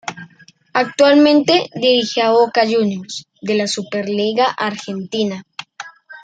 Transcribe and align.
Actualmente 0.73 1.69
dirige 1.75 2.23
a 2.23 2.31
Boca 2.31 2.63
Juniors 2.65 3.27
de 3.39 3.53
la 3.53 3.67
Superliga 3.67 4.45
Argentina. 4.45 5.43